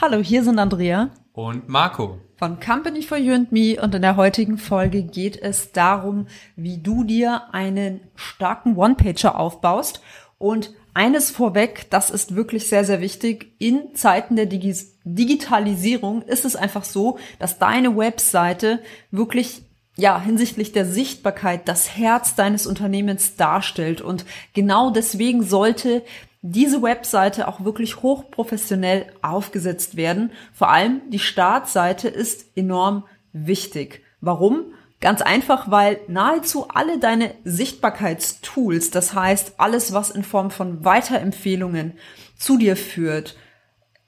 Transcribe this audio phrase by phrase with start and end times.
[0.00, 4.14] Hallo, hier sind Andrea und Marco von Company for You and Me und in der
[4.14, 10.00] heutigen Folge geht es darum, wie du dir einen starken One-Pager aufbaust
[10.38, 13.56] und eines vorweg, das ist wirklich sehr, sehr wichtig.
[13.58, 14.72] In Zeiten der Digi
[15.02, 18.78] Digitalisierung ist es einfach so, dass deine Webseite
[19.10, 19.62] wirklich
[19.96, 24.00] ja, hinsichtlich der Sichtbarkeit das Herz deines Unternehmens darstellt.
[24.00, 26.04] Und genau deswegen sollte
[26.42, 30.30] diese Webseite auch wirklich hochprofessionell aufgesetzt werden.
[30.52, 34.02] Vor allem die Startseite ist enorm wichtig.
[34.20, 34.72] Warum?
[35.00, 41.92] Ganz einfach, weil nahezu alle deine Sichtbarkeitstools, das heißt alles, was in Form von Weiterempfehlungen
[42.36, 43.36] zu dir führt,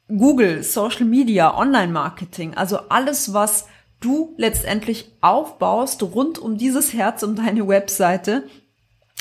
[0.09, 3.69] Google, Social Media, Online-Marketing, also alles, was
[4.00, 8.48] du letztendlich aufbaust rund um dieses Herz, um deine Webseite,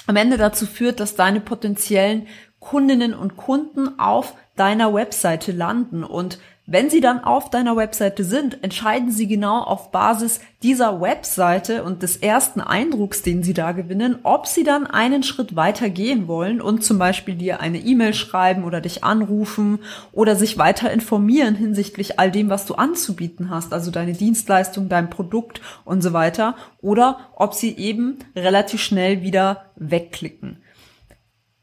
[0.08, 2.28] am Ende dazu führt, dass deine potenziellen
[2.60, 6.04] Kundinnen und Kunden auf deiner Webseite landen.
[6.04, 6.40] Und
[6.72, 12.04] wenn sie dann auf deiner Webseite sind, entscheiden sie genau auf Basis dieser Webseite und
[12.04, 16.62] des ersten Eindrucks, den sie da gewinnen, ob sie dann einen Schritt weiter gehen wollen
[16.62, 19.80] und zum Beispiel dir eine E-Mail schreiben oder dich anrufen
[20.12, 25.10] oder sich weiter informieren hinsichtlich all dem, was du anzubieten hast, also deine Dienstleistung, dein
[25.10, 30.58] Produkt und so weiter, oder ob sie eben relativ schnell wieder wegklicken.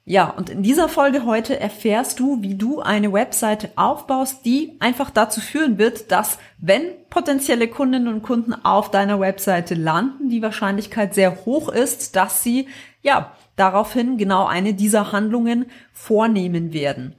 [0.09, 5.11] Ja, und in dieser Folge heute erfährst du, wie du eine Webseite aufbaust, die einfach
[5.11, 11.12] dazu führen wird, dass wenn potenzielle Kundinnen und Kunden auf deiner Webseite landen, die Wahrscheinlichkeit
[11.12, 12.69] sehr hoch ist, dass sie
[13.03, 17.16] ja daraufhin genau eine dieser Handlungen vornehmen werden.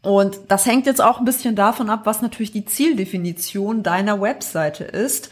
[0.00, 4.84] Und das hängt jetzt auch ein bisschen davon ab, was natürlich die Zieldefinition deiner Webseite
[4.84, 5.28] ist,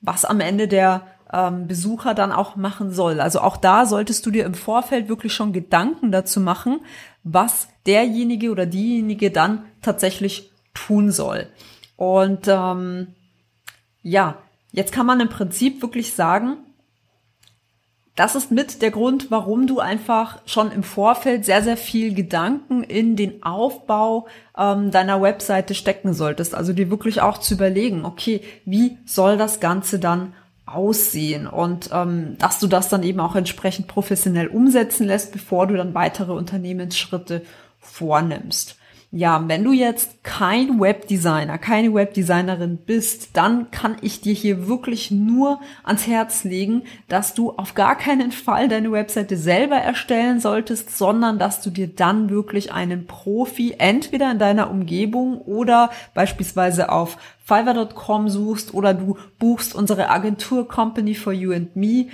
[0.00, 3.20] was am Ende der ähm, Besucher dann auch machen soll.
[3.20, 6.80] Also auch da solltest du dir im Vorfeld wirklich schon Gedanken dazu machen,
[7.24, 11.46] was derjenige oder diejenige dann tatsächlich tun soll.
[11.96, 13.08] Und ähm,
[14.02, 14.38] ja,
[14.72, 16.58] jetzt kann man im Prinzip wirklich sagen,
[18.14, 22.82] das ist mit der Grund, warum du einfach schon im Vorfeld sehr, sehr viel Gedanken
[22.82, 24.26] in den Aufbau
[24.56, 26.54] ähm, deiner Webseite stecken solltest.
[26.54, 30.34] Also dir wirklich auch zu überlegen, okay, wie soll das Ganze dann
[30.72, 35.76] aussehen und ähm, dass du das dann eben auch entsprechend professionell umsetzen lässt, bevor du
[35.76, 37.42] dann weitere Unternehmensschritte
[37.78, 38.76] vornimmst.
[39.14, 45.10] Ja, wenn du jetzt kein Webdesigner, keine Webdesignerin bist, dann kann ich dir hier wirklich
[45.10, 50.96] nur ans Herz legen, dass du auf gar keinen Fall deine Webseite selber erstellen solltest,
[50.96, 57.18] sondern dass du dir dann wirklich einen Profi entweder in deiner Umgebung oder beispielsweise auf
[57.44, 62.06] Fiverr.com suchst oder du buchst unsere Agentur Company for You and Me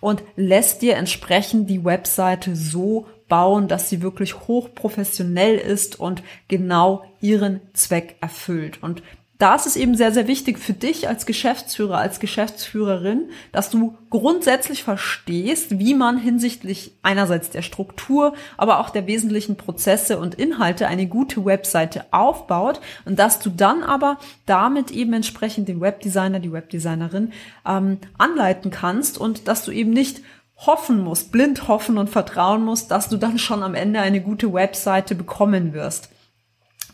[0.00, 7.04] und lässt dir entsprechend die Webseite so bauen, dass sie wirklich hochprofessionell ist und genau
[7.20, 8.82] ihren Zweck erfüllt.
[8.82, 9.02] Und
[9.38, 13.94] da ist es eben sehr, sehr wichtig für dich als Geschäftsführer, als Geschäftsführerin, dass du
[14.08, 20.88] grundsätzlich verstehst, wie man hinsichtlich einerseits der Struktur, aber auch der wesentlichen Prozesse und Inhalte
[20.88, 24.16] eine gute Webseite aufbaut und dass du dann aber
[24.46, 27.32] damit eben entsprechend den Webdesigner, die Webdesignerin
[27.66, 30.22] ähm, anleiten kannst und dass du eben nicht
[30.58, 34.52] hoffen musst, blind hoffen und vertrauen musst, dass du dann schon am Ende eine gute
[34.52, 36.10] Webseite bekommen wirst.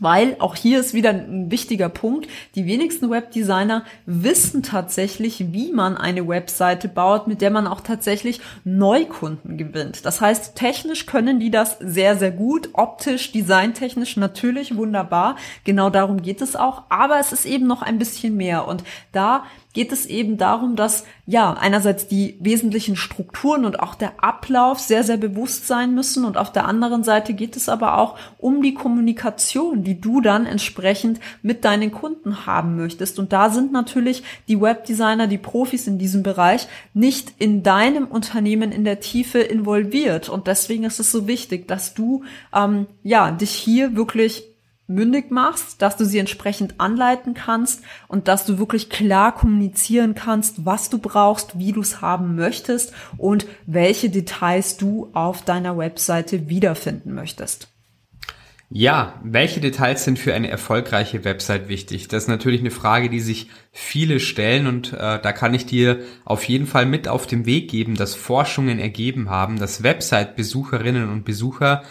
[0.00, 2.26] Weil auch hier ist wieder ein wichtiger Punkt.
[2.56, 8.40] Die wenigsten Webdesigner wissen tatsächlich, wie man eine Webseite baut, mit der man auch tatsächlich
[8.64, 10.04] Neukunden gewinnt.
[10.04, 12.70] Das heißt, technisch können die das sehr, sehr gut.
[12.72, 15.36] Optisch, designtechnisch natürlich wunderbar.
[15.62, 16.82] Genau darum geht es auch.
[16.88, 18.66] Aber es ist eben noch ein bisschen mehr.
[18.66, 18.82] Und
[19.12, 24.78] da geht es eben darum, dass ja einerseits die wesentlichen Strukturen und auch der Ablauf
[24.78, 28.62] sehr, sehr bewusst sein müssen und auf der anderen Seite geht es aber auch um
[28.62, 33.18] die Kommunikation, die du dann entsprechend mit deinen Kunden haben möchtest.
[33.18, 38.72] Und da sind natürlich die Webdesigner, die Profis in diesem Bereich nicht in deinem Unternehmen
[38.72, 40.28] in der Tiefe involviert.
[40.28, 44.51] Und deswegen ist es so wichtig, dass du ähm, ja dich hier wirklich
[44.94, 50.64] mündig machst, dass du sie entsprechend anleiten kannst und dass du wirklich klar kommunizieren kannst,
[50.66, 56.48] was du brauchst, wie du es haben möchtest und welche Details du auf deiner Webseite
[56.48, 57.68] wiederfinden möchtest.
[58.74, 62.08] Ja, welche Details sind für eine erfolgreiche Website wichtig?
[62.08, 66.00] Das ist natürlich eine Frage, die sich viele stellen und äh, da kann ich dir
[66.24, 71.26] auf jeden Fall mit auf den Weg geben, dass Forschungen ergeben haben, dass Website-Besucherinnen und
[71.26, 71.82] Besucher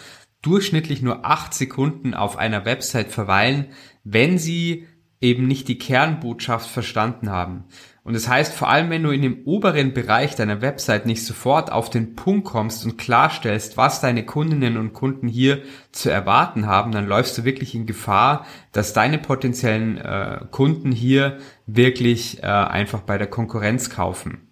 [0.42, 3.66] durchschnittlich nur acht Sekunden auf einer Website verweilen,
[4.04, 4.86] wenn sie
[5.20, 7.64] eben nicht die Kernbotschaft verstanden haben.
[8.04, 11.70] Und das heißt, vor allem wenn du in dem oberen Bereich deiner Website nicht sofort
[11.70, 15.62] auf den Punkt kommst und klarstellst, was deine Kundinnen und Kunden hier
[15.92, 21.38] zu erwarten haben, dann läufst du wirklich in Gefahr, dass deine potenziellen äh, Kunden hier
[21.66, 24.48] wirklich äh, einfach bei der Konkurrenz kaufen.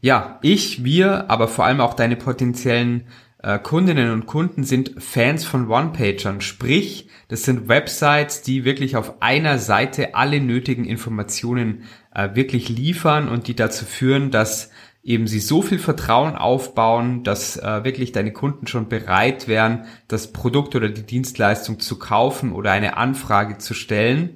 [0.00, 3.08] Ja, ich, wir, aber vor allem auch deine potenziellen
[3.42, 9.22] äh, Kundinnen und Kunden sind Fans von One-Pagern, sprich, das sind Websites, die wirklich auf
[9.22, 14.70] einer Seite alle nötigen Informationen äh, wirklich liefern und die dazu führen, dass
[15.04, 20.32] eben sie so viel Vertrauen aufbauen, dass äh, wirklich deine Kunden schon bereit wären, das
[20.32, 24.30] Produkt oder die Dienstleistung zu kaufen oder eine Anfrage zu stellen.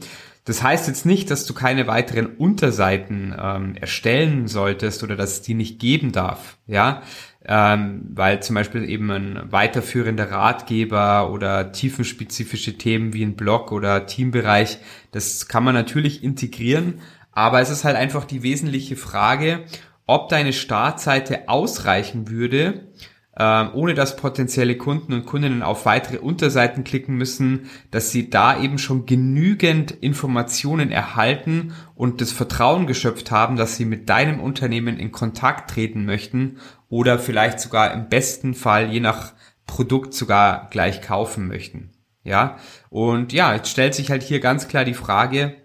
[0.44, 5.42] Das heißt jetzt nicht, dass du keine weiteren Unterseiten ähm, erstellen solltest oder dass es
[5.42, 7.02] die nicht geben darf, ja,
[7.46, 14.06] ähm, weil zum Beispiel eben ein weiterführender Ratgeber oder tiefenspezifische Themen wie ein Blog oder
[14.06, 14.78] Teambereich,
[15.10, 17.00] das kann man natürlich integrieren,
[17.32, 19.64] aber es ist halt einfach die wesentliche Frage,
[20.06, 22.88] ob deine Startseite ausreichen würde,
[23.38, 28.60] ähm, ohne dass potenzielle Kunden und Kundinnen auf weitere Unterseiten klicken müssen, dass sie da
[28.60, 34.98] eben schon genügend Informationen erhalten und das Vertrauen geschöpft haben, dass sie mit deinem Unternehmen
[34.98, 36.58] in Kontakt treten möchten
[36.90, 39.32] oder vielleicht sogar im besten Fall je nach
[39.66, 41.90] Produkt sogar gleich kaufen möchten.
[42.24, 42.58] Ja,
[42.90, 45.56] und ja, jetzt stellt sich halt hier ganz klar die Frage,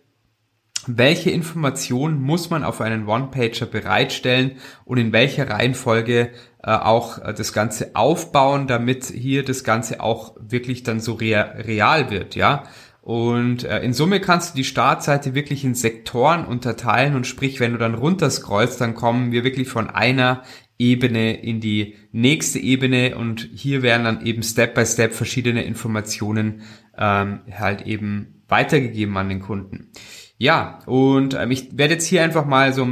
[0.87, 4.53] welche Informationen muss man auf einen One-Pager bereitstellen
[4.85, 6.31] und in welcher Reihenfolge
[6.63, 11.41] äh, auch äh, das Ganze aufbauen, damit hier das Ganze auch wirklich dann so rea
[11.57, 12.63] real wird, ja.
[13.01, 17.71] Und äh, in Summe kannst du die Startseite wirklich in Sektoren unterteilen und sprich, wenn
[17.71, 20.43] du dann runterscrollst, dann kommen wir wirklich von einer
[20.77, 26.63] Ebene in die nächste Ebene und hier werden dann eben Step by Step verschiedene Informationen
[26.97, 29.91] ähm, halt eben weitergegeben an den Kunden.
[30.37, 32.87] Ja, und ähm, ich werde jetzt hier einfach mal so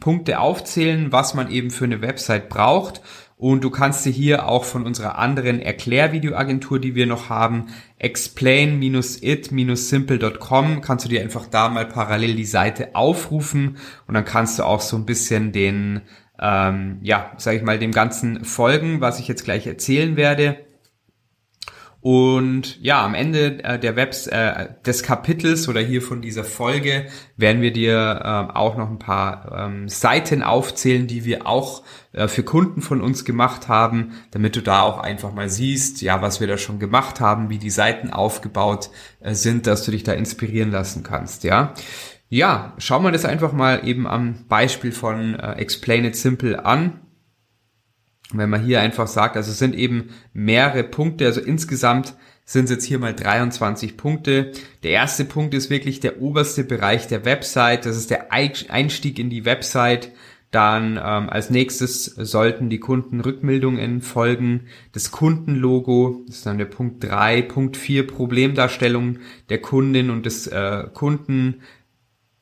[0.00, 3.00] Punkte aufzählen, was man eben für eine Website braucht.
[3.36, 7.66] Und du kannst dir hier auch von unserer anderen Erklärvideoagentur, die wir noch haben,
[7.98, 14.62] explain-it-simple.com, kannst du dir einfach da mal parallel die Seite aufrufen und dann kannst du
[14.62, 16.02] auch so ein bisschen den,
[16.40, 20.58] ähm, ja, sag ich mal, dem Ganzen folgen, was ich jetzt gleich erzählen werde.
[22.04, 27.06] Und ja, am Ende äh, der Webs äh, des Kapitels oder hier von dieser Folge
[27.38, 32.28] werden wir dir äh, auch noch ein paar ähm, Seiten aufzählen, die wir auch äh,
[32.28, 36.40] für Kunden von uns gemacht haben, damit du da auch einfach mal siehst, ja, was
[36.40, 38.90] wir da schon gemacht haben, wie die Seiten aufgebaut
[39.20, 41.72] äh, sind, dass du dich da inspirieren lassen kannst, ja.
[42.28, 47.00] Ja, schauen wir das einfach mal eben am Beispiel von äh, Explain It Simple an
[48.32, 52.14] wenn man hier einfach sagt, also es sind eben mehrere Punkte, also insgesamt
[52.46, 54.52] sind es jetzt hier mal 23 Punkte.
[54.82, 59.30] Der erste Punkt ist wirklich der oberste Bereich der Website, das ist der Einstieg in
[59.30, 60.12] die Website.
[60.50, 64.66] Dann ähm, als nächstes sollten die Kundenrückmeldungen folgen.
[64.92, 67.42] Das Kundenlogo, das ist dann der Punkt 3.
[67.42, 69.18] Punkt 4, Problemdarstellung
[69.48, 71.62] der Kundin und des äh, Kunden.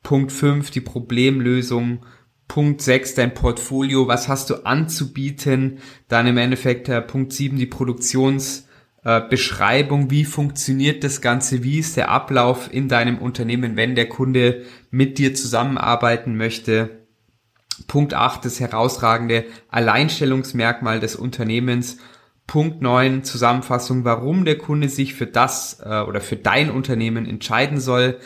[0.03, 2.05] Punkt 5, die Problemlösung.
[2.53, 5.79] Punkt 6 dein Portfolio, was hast du anzubieten,
[6.09, 11.97] dann im Endeffekt äh, Punkt 7 die Produktionsbeschreibung, äh, wie funktioniert das Ganze, wie ist
[11.97, 17.07] der Ablauf in deinem Unternehmen, wenn der Kunde mit dir zusammenarbeiten möchte.
[17.87, 21.97] Punkt 8 das herausragende Alleinstellungsmerkmal des Unternehmens.
[22.47, 27.81] Punkt 9 Zusammenfassung, warum der Kunde sich für das äh, oder für dein Unternehmen entscheiden
[27.81, 28.19] soll.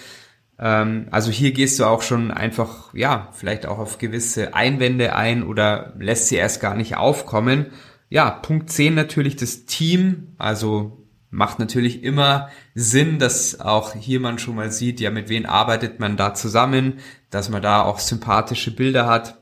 [0.58, 5.42] Ähm, also hier gehst du auch schon einfach, ja, vielleicht auch auf gewisse Einwände ein
[5.42, 7.66] oder lässt sie erst gar nicht aufkommen.
[8.08, 10.34] Ja, Punkt 10 natürlich das Team.
[10.38, 15.44] Also macht natürlich immer Sinn, dass auch hier man schon mal sieht, ja, mit wem
[15.44, 19.38] arbeitet man da zusammen, dass man da auch sympathische Bilder hat.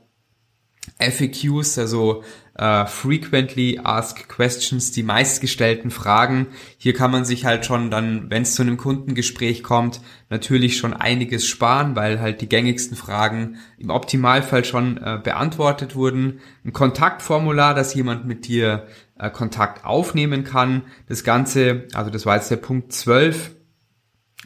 [0.99, 2.23] FAQs, also
[2.55, 6.47] äh, Frequently Asked Questions, die meistgestellten Fragen.
[6.77, 10.93] Hier kann man sich halt schon dann, wenn es zu einem Kundengespräch kommt, natürlich schon
[10.93, 16.39] einiges sparen, weil halt die gängigsten Fragen im Optimalfall schon äh, beantwortet wurden.
[16.63, 18.87] Ein Kontaktformular, dass jemand mit dir
[19.19, 20.83] äh, Kontakt aufnehmen kann.
[21.07, 23.51] Das Ganze, also das war jetzt der Punkt 12.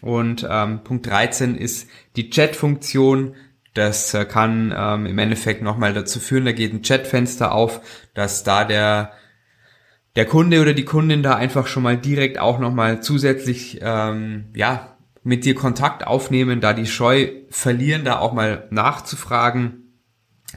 [0.02, 3.36] Und ähm, Punkt 13 ist die Chat-Funktion,
[3.74, 7.82] das äh, kann ähm, im Endeffekt nochmal dazu führen, da geht ein Chatfenster auf,
[8.14, 9.12] dass da der
[10.16, 14.98] der Kunde oder die Kundin da einfach schon mal direkt auch nochmal zusätzlich ähm, ja
[15.24, 20.02] mit dir Kontakt aufnehmen, da die Scheu verlieren, da auch mal nachzufragen,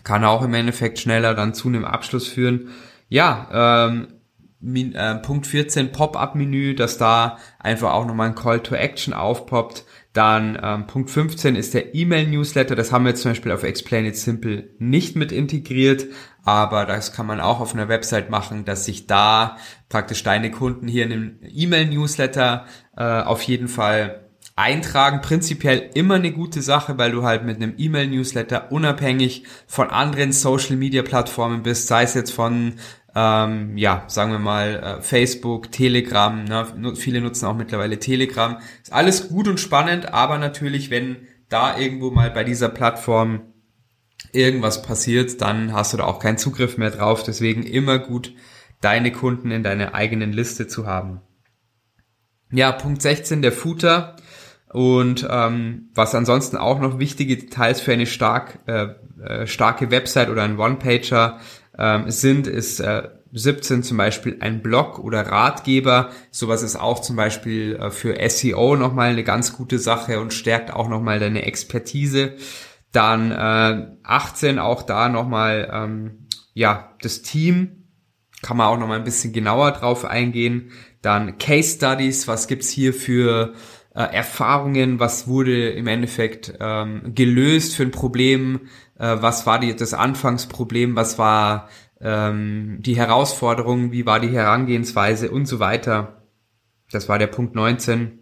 [0.04, 2.70] kann auch im Endeffekt schneller dann zu einem Abschluss führen.
[3.08, 4.08] Ja, ähm,
[4.60, 9.84] Min, äh, Punkt 14 Pop-up-Menü, dass da einfach auch nochmal ein Call to Action aufpoppt.
[10.12, 12.74] Dann ähm, Punkt 15 ist der E-Mail-Newsletter.
[12.74, 16.06] Das haben wir zum Beispiel auf Explain It Simple nicht mit integriert,
[16.44, 19.56] aber das kann man auch auf einer Website machen, dass sich da
[19.88, 22.66] praktisch deine Kunden hier in einem E-Mail-Newsletter
[22.96, 25.22] äh, auf jeden Fall eintragen.
[25.22, 31.62] Prinzipiell immer eine gute Sache, weil du halt mit einem E-Mail-Newsletter unabhängig von anderen Social-Media-Plattformen
[31.62, 32.74] bist, sei es jetzt von
[33.14, 36.94] ähm, ja, sagen wir mal, äh, Facebook, Telegram, ne?
[36.96, 38.58] viele nutzen auch mittlerweile Telegram.
[38.82, 43.42] Ist alles gut und spannend, aber natürlich, wenn da irgendwo mal bei dieser Plattform
[44.32, 47.22] irgendwas passiert, dann hast du da auch keinen Zugriff mehr drauf.
[47.22, 48.34] Deswegen immer gut,
[48.80, 51.20] deine Kunden in deiner eigenen Liste zu haben.
[52.50, 54.16] Ja, Punkt 16, der Footer.
[54.72, 58.88] Und ähm, was ansonsten auch noch wichtige Details für eine stark, äh,
[59.22, 61.40] äh, starke Website oder ein One-Pager
[61.78, 66.10] ähm, sind, ist äh, 17 zum Beispiel ein Blog oder Ratgeber.
[66.30, 70.72] Sowas ist auch zum Beispiel äh, für SEO nochmal eine ganz gute Sache und stärkt
[70.72, 72.34] auch nochmal deine Expertise.
[72.92, 77.82] Dann äh, 18 auch da nochmal ähm, ja das Team
[78.42, 80.72] kann man auch nochmal ein bisschen genauer drauf eingehen.
[81.00, 83.54] Dann Case Studies, was gibt's hier für
[83.94, 88.62] äh, Erfahrungen, was wurde im Endeffekt ähm, gelöst für ein Problem,
[88.98, 91.68] äh, was war die, das Anfangsproblem, was war
[92.00, 96.22] ähm, die Herausforderung, wie war die Herangehensweise und so weiter.
[96.90, 98.18] Das war der Punkt 19.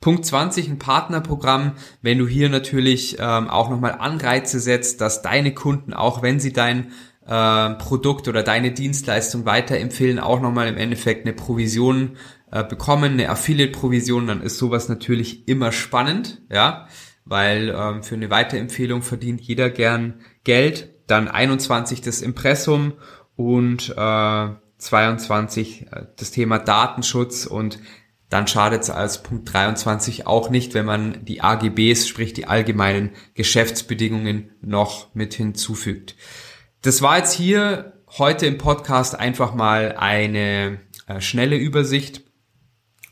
[0.00, 5.54] Punkt 20, ein Partnerprogramm, wenn du hier natürlich ähm, auch nochmal Anreize setzt, dass deine
[5.54, 6.90] Kunden, auch wenn sie dein
[7.24, 12.16] äh, Produkt oder deine Dienstleistung weiterempfehlen, auch nochmal im Endeffekt eine Provision
[12.52, 16.86] äh, bekommen, eine Affiliate-Provision, dann ist sowas natürlich immer spannend, ja,
[17.24, 20.90] weil ähm, für eine Weiterempfehlung verdient jeder gern Geld.
[21.06, 22.92] Dann 21 das Impressum
[23.36, 27.78] und äh, 22 äh, das Thema Datenschutz und
[28.28, 33.10] dann schadet es als Punkt 23 auch nicht, wenn man die AGBs, sprich die allgemeinen
[33.34, 36.16] Geschäftsbedingungen noch mit hinzufügt.
[36.82, 42.22] Das war jetzt hier heute im Podcast einfach mal eine äh, schnelle Übersicht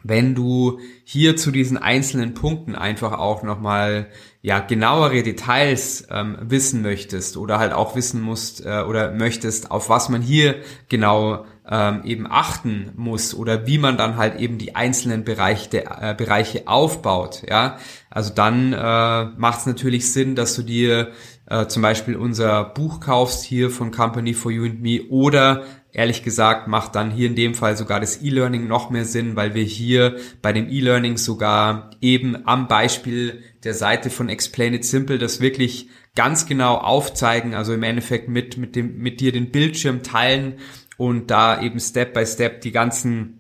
[0.03, 4.09] wenn du hier zu diesen einzelnen Punkten einfach auch nochmal
[4.43, 9.89] ja genauere Details ähm, wissen möchtest oder halt auch wissen musst äh, oder möchtest, auf
[9.89, 10.57] was man hier
[10.89, 16.15] genau ähm, eben achten muss oder wie man dann halt eben die einzelnen Bereiche, äh,
[16.17, 17.77] Bereiche aufbaut, ja,
[18.09, 21.13] also dann äh, macht es natürlich Sinn, dass du dir
[21.47, 26.23] äh, zum Beispiel unser Buch kaufst hier von Company for You and Me oder Ehrlich
[26.23, 29.65] gesagt macht dann hier in dem Fall sogar das E-Learning noch mehr Sinn, weil wir
[29.65, 35.41] hier bei dem E-Learning sogar eben am Beispiel der Seite von Explain It Simple das
[35.41, 40.55] wirklich ganz genau aufzeigen, also im Endeffekt mit, mit dem, mit dir den Bildschirm teilen
[40.97, 43.40] und da eben Step by Step die ganzen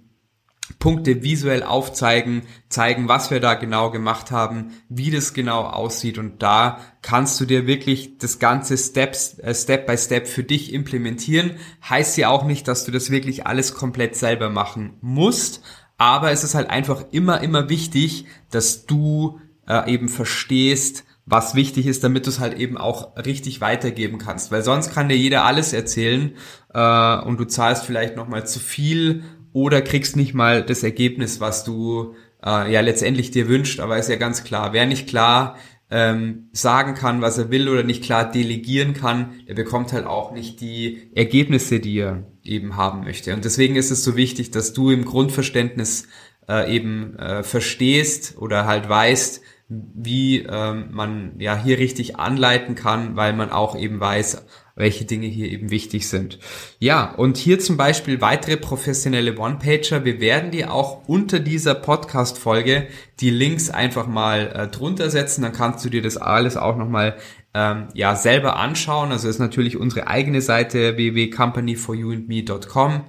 [0.78, 6.42] Punkte visuell aufzeigen, zeigen, was wir da genau gemacht haben, wie das genau aussieht und
[6.42, 11.52] da kannst du dir wirklich das ganze Steps, äh, Step by Step für dich implementieren.
[11.88, 15.62] Heißt ja auch nicht, dass du das wirklich alles komplett selber machen musst,
[15.98, 21.86] aber es ist halt einfach immer, immer wichtig, dass du äh, eben verstehst, was wichtig
[21.86, 24.50] ist, damit du es halt eben auch richtig weitergeben kannst.
[24.50, 26.32] Weil sonst kann dir jeder alles erzählen
[26.74, 31.64] äh, und du zahlst vielleicht nochmal zu viel oder kriegst nicht mal das Ergebnis, was
[31.64, 32.14] du
[32.44, 33.80] äh, ja letztendlich dir wünscht.
[33.80, 35.56] Aber ist ja ganz klar, wer nicht klar
[35.90, 40.32] ähm, sagen kann, was er will oder nicht klar delegieren kann, der bekommt halt auch
[40.32, 43.34] nicht die Ergebnisse, die er eben haben möchte.
[43.34, 46.06] Und deswegen ist es so wichtig, dass du im Grundverständnis
[46.48, 53.16] äh, eben äh, verstehst oder halt weißt, wie ähm, man ja hier richtig anleiten kann,
[53.16, 54.44] weil man auch eben weiß,
[54.80, 56.40] welche Dinge hier eben wichtig sind.
[56.80, 60.04] Ja, und hier zum Beispiel weitere professionelle One-Pager.
[60.04, 62.88] Wir werden dir auch unter dieser Podcast-Folge
[63.20, 65.42] die Links einfach mal äh, drunter setzen.
[65.42, 67.14] Dann kannst du dir das alles auch nochmal
[67.54, 69.12] ähm, ja, selber anschauen.
[69.12, 73.04] Also ist natürlich unsere eigene Seite www.companyforyouandme.com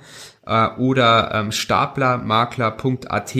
[0.46, 3.36] äh, oder ähm, staplermakler.at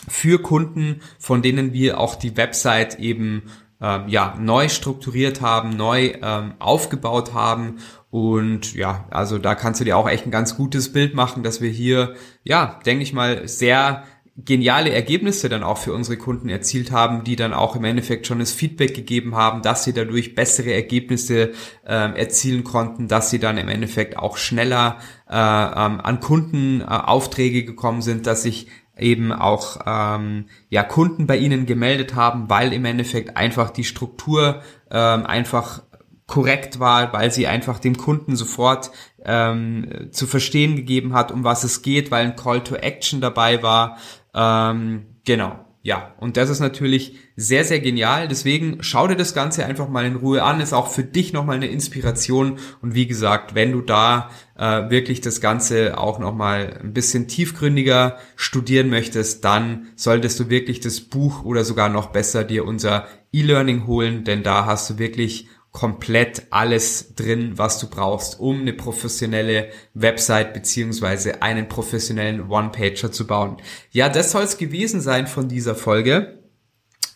[0.06, 3.42] für Kunden, von denen wir auch die Website eben
[3.80, 7.78] ähm, ja, neu strukturiert haben, neu ähm, aufgebaut haben.
[8.10, 11.60] Und ja, also da kannst du dir auch echt ein ganz gutes Bild machen, dass
[11.60, 14.04] wir hier, ja, denke ich mal, sehr
[14.44, 18.38] geniale Ergebnisse dann auch für unsere Kunden erzielt haben, die dann auch im Endeffekt schon
[18.38, 21.52] das Feedback gegeben haben, dass sie dadurch bessere Ergebnisse
[21.84, 27.62] äh, erzielen konnten, dass sie dann im Endeffekt auch schneller äh, ähm, an Kundenaufträge äh,
[27.62, 32.84] gekommen sind, dass sich eben auch ähm, ja Kunden bei ihnen gemeldet haben, weil im
[32.84, 35.82] Endeffekt einfach die Struktur ähm, einfach
[36.28, 38.92] korrekt war, weil sie einfach dem Kunden sofort
[39.24, 43.62] ähm, zu verstehen gegeben hat, um was es geht, weil ein Call to Action dabei
[43.62, 43.96] war.
[44.34, 45.64] Ähm, genau.
[45.80, 48.28] Ja, und das ist natürlich sehr, sehr genial.
[48.28, 50.60] Deswegen schau dir das Ganze einfach mal in Ruhe an.
[50.60, 52.58] Ist auch für dich nochmal eine Inspiration.
[52.82, 58.18] Und wie gesagt, wenn du da äh, wirklich das Ganze auch nochmal ein bisschen tiefgründiger
[58.36, 63.86] studieren möchtest, dann solltest du wirklich das Buch oder sogar noch besser dir unser E-Learning
[63.86, 69.70] holen, denn da hast du wirklich komplett alles drin, was du brauchst, um eine professionelle
[69.94, 73.58] Website beziehungsweise einen professionellen One-Pager zu bauen.
[73.90, 76.42] Ja, das soll es gewesen sein von dieser Folge.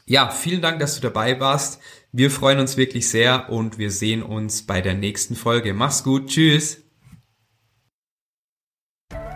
[0.05, 1.81] Ja, vielen Dank, dass du dabei warst.
[2.13, 5.73] Wir freuen uns wirklich sehr und wir sehen uns bei der nächsten Folge.
[5.73, 6.83] Mach's gut, tschüss.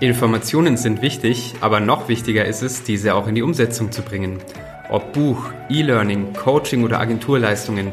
[0.00, 4.38] Informationen sind wichtig, aber noch wichtiger ist es, diese auch in die Umsetzung zu bringen.
[4.90, 7.92] Ob Buch, E-Learning, Coaching oder Agenturleistungen,